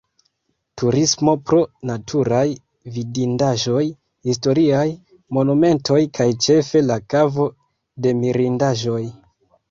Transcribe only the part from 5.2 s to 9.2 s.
monumentoj kaj ĉefe la Kavo de Mirindaĵoj.